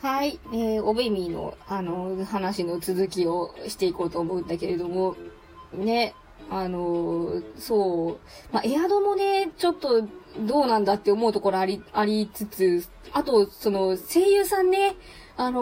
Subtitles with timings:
[0.00, 5.16] はい、えー、おべみの、あの、話の続きをしていこうと思うんだけれども、
[5.72, 6.14] ね、
[6.50, 8.18] あの、そう、
[8.52, 10.06] まあ、エアドもね、ちょっと、
[10.38, 14.94] どうなんだって思うところあり、ありつつ、あと、その、声優さんね、
[15.40, 15.60] あの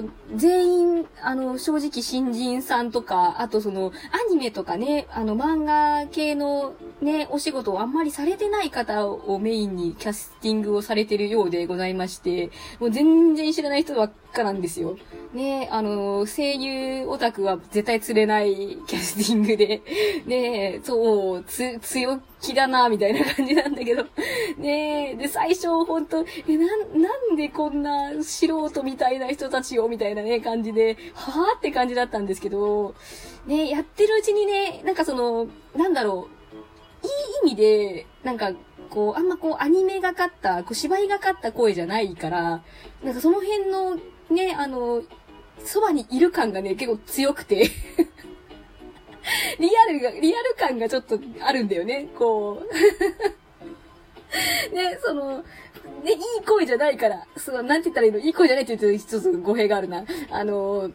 [0.00, 14.96] ー、全員、あの、正直新人さんとか、あとその、アニメとかね、あの、漫画系のね、お仕事をあんまりされてない方をメインにキャスティングをされてるようでございまして、もう全然知らない人ばっかなんですよ。
[15.32, 19.82] ね、あの、声優オタクは絶対釣れないキャスティングで、
[20.26, 24.04] ね、そう、つ、強気だな、みたいな感じなんだけど、
[24.58, 32.94] ねで、最初、ほんと、え、な、なんでこんな素人みたいな人たちを、みたいなね、感じで、はぁって感じだったんですけど、
[33.46, 36.28] ね、やってるうちにね、なんかその、なんだろ
[37.02, 38.52] う、いい意味で、なんか、
[38.90, 42.62] こう、あんまこう、アニメがかった、こう、芝居がかった声じゃないから、
[43.02, 43.96] なんかその辺の、
[44.30, 45.02] ね、あの、
[45.64, 47.68] そばにいる感がね、結構強くて
[49.58, 52.66] リアルが、リアル感がちょっとあるんだよね、こう
[54.74, 55.38] ね、その、
[56.02, 58.18] ね、いい声じゃないから、その、なんて言ったらいいの？
[58.18, 60.04] いい声じゃないって言うと一つ語弊があるな。
[60.30, 60.90] あの、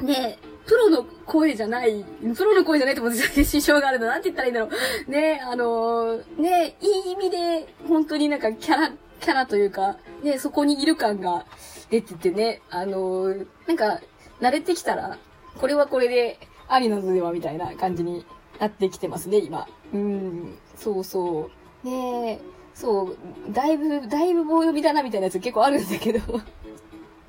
[0.00, 2.04] ね、プロの声じゃない、
[2.36, 4.06] プロの声じゃないってことも支障があるの。
[4.06, 4.68] なんて言ったらいいんだろ
[5.06, 5.10] う。
[5.10, 11.44] ね、あのね、いい意味で、本当になんかキャラ、キャラというか、ね、そこにいる感が
[11.90, 13.34] 出ててね、あの
[13.66, 14.00] なんか、
[14.40, 15.18] 慣れてきたら、
[15.58, 18.24] これはこれで、ありの図ではみたいな感じに
[18.58, 19.66] なってきてますね、今。
[19.92, 21.50] うん、そうそ
[21.84, 21.86] う。
[21.86, 22.40] ね
[22.74, 23.16] そう、
[23.52, 26.40] だいぶ、だいぶ棒読みだなみたいなやつ結構あるんだけど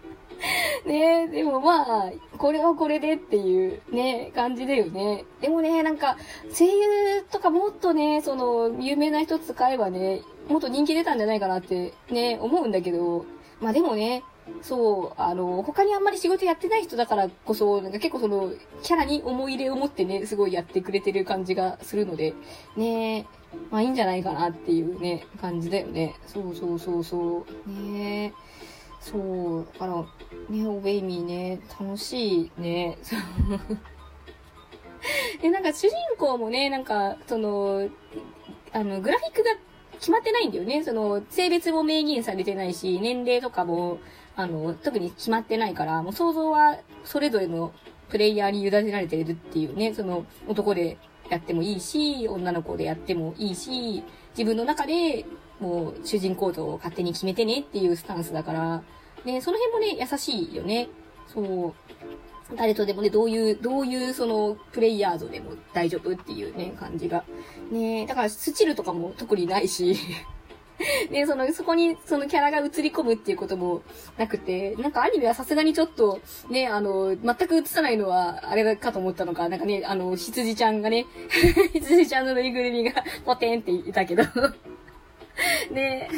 [0.85, 5.25] ねでもまあ、これはこれでっていうね、感じだよね。
[5.41, 6.17] でもね、なんか、
[6.51, 13.25] 声優とかもっとね、その、有名な人使えばね、もっと人気出たんじゃないかなってね、思うんだけど、
[13.59, 14.23] まあでもね、
[14.61, 18.51] そう、あの、他にあんまり仕事やってない人だからこそ、なんか結構その、
[18.83, 22.33] キャラに思い入れを持ってね、すごいやってくれてる感じがするので、
[22.75, 23.25] ね
[23.71, 26.15] まあいいんじゃないかなっていうね、感じだよね。
[26.27, 27.71] そうそうそうそう。
[27.71, 28.33] ね
[28.99, 30.05] そう、だから、
[30.49, 32.97] ね、おベイミーね、楽しいね。
[35.41, 37.87] で、なんか主人公もね、なんか、その、
[38.71, 39.51] あの、グラフィックが
[39.99, 40.83] 決まってないんだよね。
[40.83, 43.99] その、性別も明言されてないし、年齢とかも、
[44.35, 47.73] あの、特に決まってないから、もう想像はそれぞれの
[48.09, 50.97] プレイヤーに委ねられてるっていうね、その、男で
[51.29, 54.03] やってもいいし、女の子でやってもいいし、
[54.37, 55.25] 自分の中で
[55.59, 58.83] もう主人公像を勝手に決めてねっていうスタンスだから、
[59.23, 60.89] ね、その辺もね、優しいよね。
[61.27, 61.73] そう。
[62.55, 67.23] 誰とでもね、どういう、どういうその、プレイヤー像でも大丈夫っていうね、感じが。
[67.71, 69.97] ねだからスチルとかも特にないし
[71.09, 73.81] ね、その、そこに、そのキャラが映り込むっていうことも
[74.17, 76.19] なくて、なんかアニメはさすがにちょっと、
[76.49, 81.05] ね、あの、全く映さないのは、あれかと思ったのか、なんかね、あの、羊ちゃんがね、
[81.73, 84.23] 羊ちゃんのぬいぐるみが、ポテンっていたけど
[85.71, 86.09] ね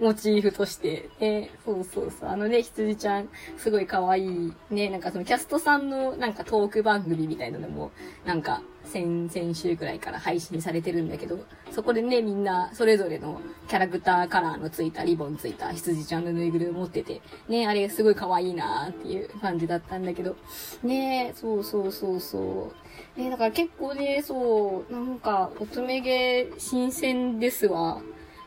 [0.00, 2.28] モチーフとして、ね、そうそうそう。
[2.28, 4.52] あのね、羊ちゃん、すごい可愛い。
[4.70, 7.90] ね、なんかそのキャストさんのなんかトーク番組みたいなのも、
[8.24, 11.38] なんか、先、々週くらいから配信されてるんだけど、
[11.70, 20.36] そこでね、みんな、それぞれのキャラクターカラーのついたリボンついた羊ちゃんのぬいぐるみ持ってて、ね、あれすごい可愛いなーっていう感じだったんだけど、
[20.82, 22.72] ね、そうそうそうそ
[23.16, 23.20] う。
[23.20, 28.00] ね、だから結構ね、そう、なんか、乙女芸新鮮ですわ。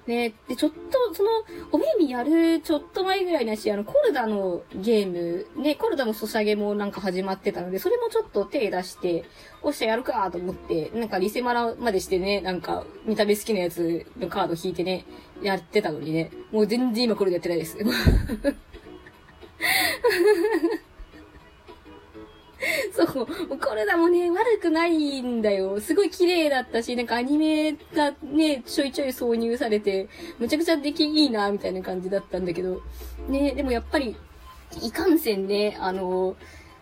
[0.08, 1.30] ね、で、ちょっと、その、
[1.72, 9.26] おべみやるちょっと前ぐらいだし、あの、コルダのゲーム、ね、コルダのソシャゲもなんか始まってたので、それもちょっと手出して、
[9.64, 15.06] おっしゃやるかと思って、なんかリセマラまでしてね、なんか、見た目好きなやつのカード引いてね、
[15.42, 17.78] やってたのにね、もう全然今コルダやってないです。
[22.96, 23.26] そう。
[23.60, 25.80] コルダもね、悪くないんだよ。
[25.82, 30.08] すごい綺麗だったし、なんかアニメがね、ちょいちょい挿入されて、
[30.40, 32.82] むちゃくちゃ出来いいな、みたいな感じだったんだけど。
[33.28, 34.16] ね、でもやっぱり、
[34.82, 36.36] いかんせんね、あの、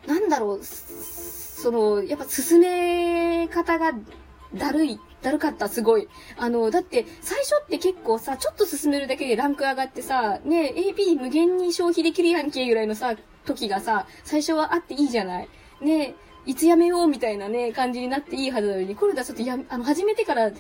[0.08, 3.94] なんだろう、その、やっぱ進め方が
[4.56, 6.08] だるい、だるかった、すごい。
[6.38, 15.50] あの、だって、最初って結構さ、ちょっと進めるだけでランク上がってさ、ね、AP 無限に消費できるやんけ、ぐらいのさ、時がさ、最初はあっていいじゃない。
[15.84, 16.16] ね、
[16.46, 20.58] いつやめようみたいなね、感じになっていいはずなのに、コルダちょっとや、あの、始めてから、ね、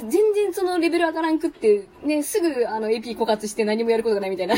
[0.00, 4.54] 全然そのレベル上がらんくって、ね、すぐあの AP 枯渇して何もやることがないみたいな。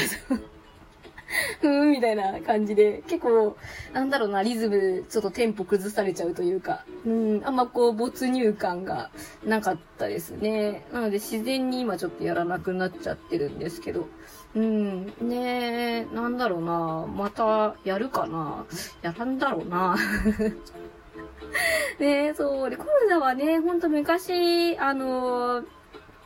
[1.60, 3.56] ふー、みたいな感じで、結構、
[3.92, 9.10] なんだろうな、リズム、ちょっとテンポ崩されちゃうというか、うん、あんまこう、没入感が
[9.44, 10.86] なかったですね。
[10.92, 14.08] なので、自然に今ちょっとやらなくなっちゃってるんですけど、
[14.54, 18.66] うん、ねえなんだろうな、またやるかな。
[19.00, 19.96] やらんだろうな。
[21.98, 25.64] ねえそう、で、コルダはね、ほんと昔、あの、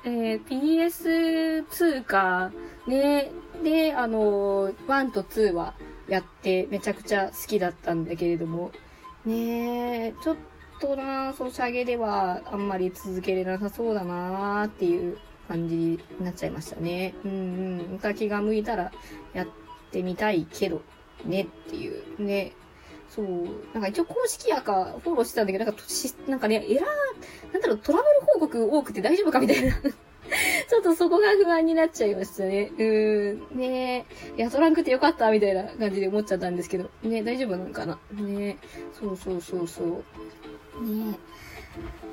[0.08, 2.52] えー、PS2 か、
[2.86, 3.32] ね、
[3.64, 5.74] で、あの、1と2は
[6.08, 8.70] やってめちゃくちゃ好きだったんだけれども、
[9.24, 10.36] ねちょっ
[10.80, 15.18] とな、ソシャゲではあんまり続けれなさそうだなーっていう
[15.48, 17.12] 感じになっちゃいましたね。
[17.24, 17.92] うんうん。
[17.94, 18.92] また気が向いたら
[19.34, 19.46] やっ
[19.90, 20.82] てみたいけど、
[21.24, 22.22] ねっていう。
[22.22, 22.52] ね。
[23.08, 23.26] そう。
[23.72, 23.82] なん。
[23.82, 25.46] か一応公式やかフォローしてたん。
[25.46, 25.74] だけど、なん。
[25.74, 25.82] か、
[26.28, 26.40] なん。
[26.40, 26.86] かね、エラー、
[27.52, 29.72] なんだろう、トラブル報告多くて大丈夫かみたいな
[30.68, 32.72] ちょっとそこが不安になっちゃいましたね。
[32.76, 33.58] うーん。
[33.58, 34.36] ねえ。
[34.36, 36.90] いや、トランクってよかったみたいな感じで思っちゃったんですけど。
[37.02, 38.58] ね大丈夫なのかなね
[38.92, 39.88] そうそうそうそう。
[40.84, 41.18] ね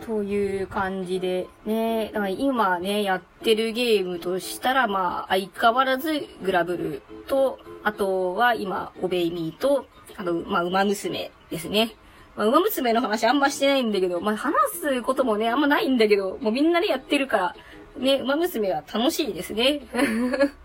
[0.05, 9.87] という感じで、ね、だから今ね、やってるゲームとしたら、まあ、相変わらずグラブルと、あとは今、オベイミーと、
[10.17, 11.95] あと、まあ、馬娘ですね。
[12.35, 17.55] まあ、馬娘の話あんましてないんだけど、まあ、話すこともね、あんまないんだけど、もうみんなでやってるから、
[17.97, 19.81] ね、馬娘は楽しいですね。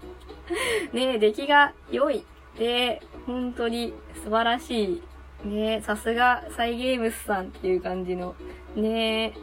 [0.92, 2.24] ね、出来が良い。
[2.58, 3.92] で、本当に
[4.24, 5.02] 素晴らしい。
[5.44, 8.34] ね、さすがサイゲームスさんっていう感じの。
[8.74, 9.34] ね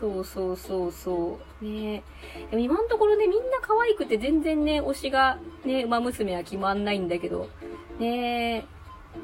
[0.00, 1.64] そうそうそうそう。
[1.64, 2.02] ね
[2.50, 7.48] でも今のところね、みんな可愛くて全然ね、推しがね、馬娘は決まんないんだけど。
[7.98, 8.66] ね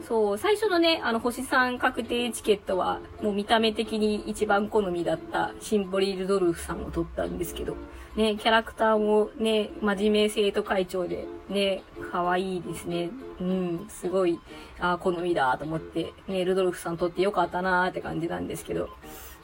[0.06, 7.76] そう、最初のね、あの、星3確定チケットは、もう見た目的に一番好みだったシンボリルドルフさんを取ったんですけど。
[8.16, 13.10] ね、キャラクターもね、真面目生徒会長で、ね、可愛いですね。
[13.40, 14.40] うん、すごい、
[14.80, 18.88] あ好みだと思って、ね、ルドルフさん撮ってよかったなーって感じなんですけど。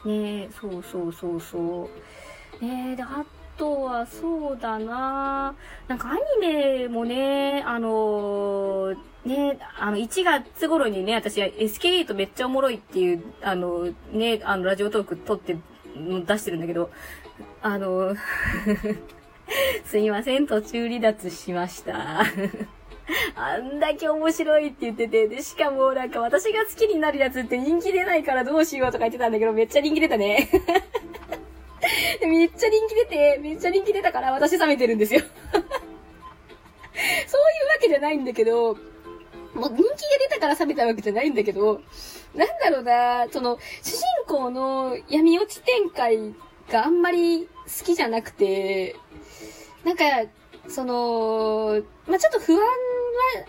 [0.04, 1.88] ね、そうそうそうそ
[2.60, 2.64] う。
[2.64, 3.25] ねで、あ
[3.56, 5.54] とはそうだな
[5.88, 8.96] なんかアニメもね、あのー、
[9.26, 15.56] ね、あの、1月頃にね、私 SK8 めっちゃおもろいっていう、あの、ね、あの、ラジオトーク撮って
[15.96, 16.90] 出してるんだけど、
[17.61, 18.14] あの、
[19.84, 22.23] すいません、途中離脱しました。
[23.34, 30.49] あんだけ面白いって言ってて、で、しかもなんか私が好きになるやつって人気出ないからどうしようとか言ってたんだけど、めっちゃ人気出たね。
[32.22, 35.20] めっちゃ人気出て、めっちゃ人気出たから私冷めてるんですよ。
[35.20, 35.26] そ
[36.99, 38.76] ういうわけじゃないんだけど、
[39.56, 39.88] もう人気が
[40.20, 41.81] 出たから冷めたわけじゃないんだけど、
[42.35, 46.35] なんだろうな、その、主人公の闇落ち展開
[46.70, 48.94] があんまり好きじゃなくて、
[49.85, 50.05] なんか、
[50.69, 52.64] その、まあ、ちょっと不安は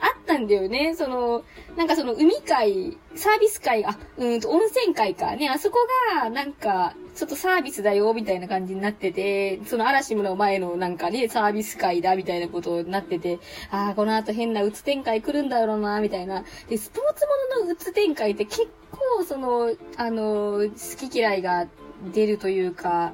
[0.02, 0.96] あったんだよね。
[0.96, 1.44] その、
[1.76, 5.80] なんかその海会、サービス会、あ、うんと温泉会かね、あそこ
[6.14, 13.40] が、なんか、ちょっとサービスだよ、みたいな感じになってて、その嵐の前のなんかね、サービス会だ、みたいなことになってて、
[13.72, 16.44] ああ、この後変なうつ展開来るんだろうな、みたいな。
[16.70, 17.26] で、スポーツ
[17.58, 21.68] もののうつ展開って結構、その、あの、好き嫌いが
[22.14, 23.14] 出るというか、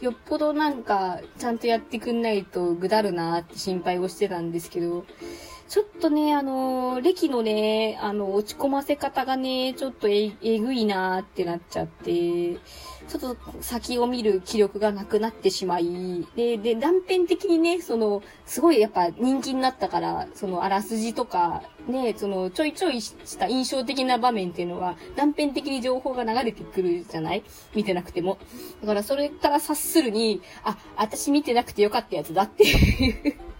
[0.00, 5.04] よっぽどなんか、ちゃんとやってくんないとぐだるなって心配をしてたんですけど、
[5.72, 27.44] ちょっとね、あの、歴のね、あの、落ち込ませ方がね、ちょっとえ、えぐいなーってなっちゃって、ちょっと先を見る気力がなくなってしまい、で、で、断片的にね、その、すごいやっぱ人気になったから、そのあらすじとか、ね、その、ちょいちょいした印象的な場面っていうのは、断片的に情報が流れてくるじゃない？
[27.74, 28.36] 見てなくても。
[28.82, 33.51] だからそれから察するに、あ、私見てなくてよかったやつだっていう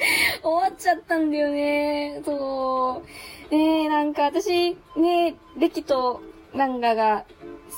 [0.42, 2.22] 終わっちゃったんだよね。
[2.24, 3.02] そ
[3.50, 3.54] う。
[3.54, 6.22] ねえなんか私、ねレキと
[6.54, 7.24] 漫画が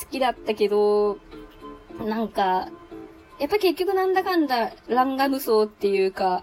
[0.01, 1.19] 好きだったけど、
[2.01, 2.69] なんか、
[3.39, 6.43] やっぱ結局なんだかんだランガ無双っていうか、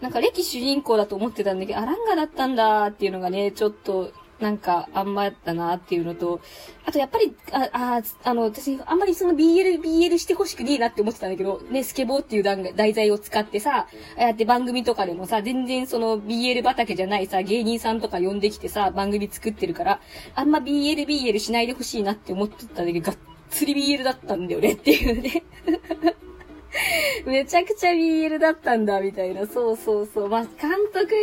[0.00, 6.40] なんか歴主人公だと思ってたんだけど、あ、ランガだったんだっていうのがね、ちょっとなんか、あんまだなっていうのと、
[6.84, 13.86] あとやっぱり、あ、あ、あの、私、あんまりその BL、BL してほしくねえなって思ってたんだけど、ね、スケボーっていう題材を使ってさ、
[14.18, 20.00] ああやって番組とかでもさ、全然その BL 畑じゃないさ、芸人さんとか呼んできてさ、番組作ってるから、
[20.34, 23.16] あんま BL、BL しないでほしいなって思ってたんだけど、がっ
[23.48, 25.44] つり BL だったんだよねっていうね。
[27.26, 29.46] めちゃくちゃ BL だったんだ、みたいな。
[29.46, 30.28] そうそうそう。
[30.28, 31.14] まあ、監督、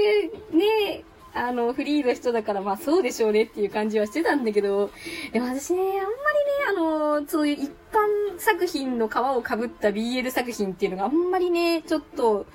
[0.56, 4.90] ね、あの、フリーの人だから、まあそうでしょうねっていう感じはしてたんだけど、
[5.32, 6.10] でも私ね、あんまりね、
[6.70, 12.46] あの、そういう一般作品の皮を被った BL 作品っていうのがあんまりね、ちょっと、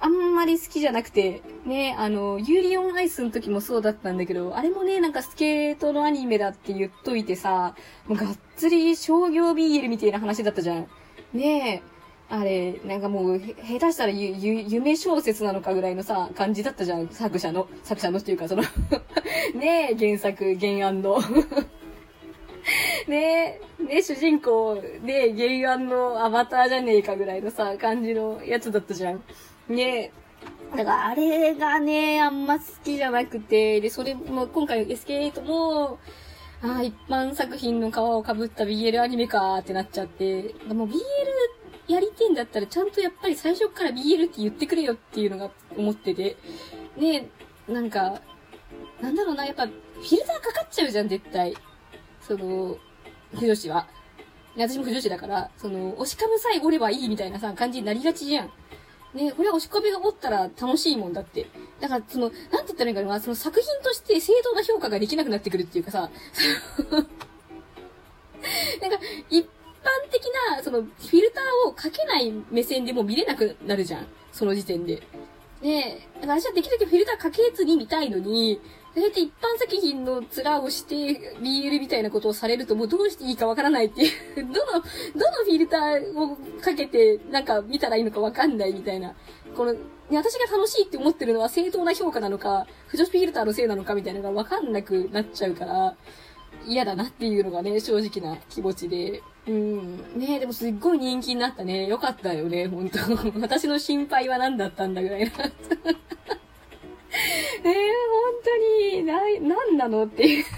[0.00, 7.74] あんまり好きじゃなくて、ね、あの、ユーリオンアイスの時もそうだったんだけど、あれもね、なんかスケートのアニメだって言っといてさ、
[8.06, 10.88] もうがっつり商業 BL みたいな話だったじゃん。
[11.32, 11.93] ねえ、
[12.30, 17.08] あれ、なんかもう、下手したらゆ、ゆ、夢小説なのかぐらいのさ、感じだったじゃん。
[17.08, 18.62] 作者の、作者のっていうか、その
[19.54, 21.20] ねえ、原作、原案の
[23.08, 29.22] ねえ、ねえ、主人公、ねえ、原案のアバターじゃねえかぐらいのさ、感じのやつだったじゃん。
[29.68, 30.12] ね
[30.72, 30.76] え。
[30.76, 35.98] だからあれがね、あんま好きじゃなくて、で、それも今回 SK8 も、
[36.62, 40.94] ああ、一般作品の皮をかぶった BL アニメかーってなっちゃって、もう BL
[41.88, 46.36] やりてんだったらちゃんとやっぱり最初から BL って言ってくれよっていうのが思ってて、
[46.96, 47.28] ね
[47.68, 48.20] なんか、
[49.00, 51.54] なんだろうな、やっぱフィルターかかっちゃうじゃん、絶対。
[52.20, 52.76] その、
[53.34, 53.86] 不女子は。
[54.56, 58.50] 私も不女子だから、その、押しかぶさえおればいいみたいなさ、感じになりがちじゃん。
[59.14, 61.46] ね、これは押し込みがおったら楽しいもんだって。
[61.80, 66.10] だから、その、なんて言ったらいいかな、その作品として正当な評価ができなくなってくるっていうかさ、
[68.80, 68.98] なんか、
[69.30, 69.46] 一
[69.84, 74.06] 般的な、その、フィルターをかけない目線でも見れなくなるじゃん。
[74.32, 75.02] その時点で。
[75.62, 78.60] で、私はできるだけフィルターかけずに見たいのに、
[78.94, 84.84] 大体一般作品の面をして BL みたいなことをされるともうどうしていいかわからないっていうどの、どの
[85.44, 89.14] フィルターをかけてなんか見たらいいのかわかんないみたいな。
[89.56, 89.74] この、
[90.10, 95.96] 私が楽しいって思ってるのは正当な評価なのか、不女子フィルターのせいなのかみたいなのがわかんなくなっちゃうから、
[96.66, 99.22] 嫌だなっていうのがね、正直な気持ちで。
[99.46, 100.18] うん。
[100.18, 101.86] ねでもすっごい人気になったね。
[101.86, 102.98] よかったよね、本当
[103.40, 105.30] 私の心配は何だったんだぐらいな。
[107.64, 107.74] えー、本
[108.44, 108.56] 当
[108.96, 110.44] に、な、なんなのっていう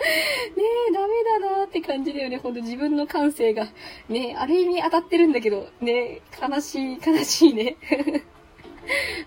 [0.00, 2.38] ねえ、ダメだなって感じだよね。
[2.38, 3.68] ほんと自分の感性が。
[4.08, 7.76] ねある意味当たってるんだけど、ね悲しい、悲しいね。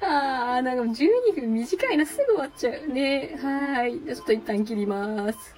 [0.02, 2.88] あー、なんか12分短いな、すぐ終わっちゃう。
[2.88, 4.00] ねはい。
[4.00, 5.56] ちょっと一旦切ります。